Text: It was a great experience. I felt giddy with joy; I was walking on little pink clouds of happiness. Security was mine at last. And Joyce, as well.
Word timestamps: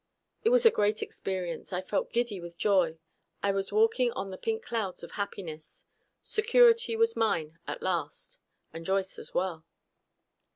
It 0.43 0.49
was 0.49 0.65
a 0.65 0.71
great 0.71 1.03
experience. 1.03 1.71
I 1.71 1.79
felt 1.79 2.11
giddy 2.11 2.41
with 2.41 2.57
joy; 2.57 2.97
I 3.43 3.51
was 3.51 3.71
walking 3.71 4.11
on 4.13 4.31
little 4.31 4.41
pink 4.41 4.63
clouds 4.65 5.03
of 5.03 5.11
happiness. 5.11 5.85
Security 6.23 6.95
was 6.95 7.15
mine 7.15 7.59
at 7.67 7.83
last. 7.83 8.39
And 8.73 8.83
Joyce, 8.83 9.19
as 9.19 9.35
well. 9.35 9.63